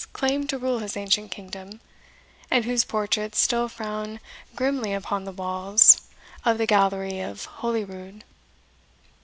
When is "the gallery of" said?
6.57-7.45